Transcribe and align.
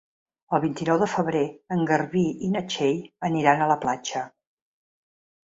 El 0.57 0.61
vint-i-nou 0.61 0.99
de 1.03 1.07
febrer 1.11 1.43
en 1.75 1.83
Garbí 1.91 2.23
i 2.47 2.49
na 2.55 2.65
Txell 2.73 3.05
aniran 3.31 3.63
a 3.63 3.69
la 3.75 3.79
platja. 3.87 4.27